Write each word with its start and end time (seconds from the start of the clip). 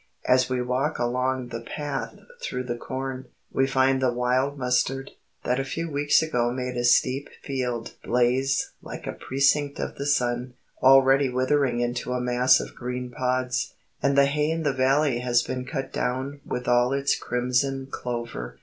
As 0.27 0.49
we 0.49 0.63
walk 0.63 0.97
along 0.97 1.49
the 1.49 1.61
path 1.61 2.15
through 2.41 2.63
the 2.63 2.75
corn, 2.75 3.25
we 3.51 3.67
find 3.67 4.01
the 4.01 4.11
wild 4.11 4.57
mustard, 4.57 5.11
that 5.43 5.59
a 5.59 5.63
few 5.63 5.91
weeks 5.91 6.23
ago 6.23 6.49
made 6.51 6.75
a 6.75 6.83
steep 6.83 7.29
field 7.43 7.93
blaze 8.03 8.71
like 8.81 9.05
a 9.05 9.11
precinct 9.11 9.77
of 9.77 9.97
the 9.97 10.07
sun, 10.07 10.55
already 10.81 11.29
withering 11.29 11.81
into 11.81 12.13
a 12.13 12.19
mass 12.19 12.59
of 12.59 12.73
green 12.73 13.11
pods; 13.11 13.75
and 14.01 14.17
the 14.17 14.25
hay 14.25 14.49
in 14.49 14.63
the 14.63 14.73
valley 14.73 15.19
has 15.19 15.43
been 15.43 15.65
cut 15.65 15.93
down 15.93 16.41
with 16.43 16.67
all 16.67 16.93
its 16.93 17.15
crimson 17.15 17.85
clover. 17.85 18.57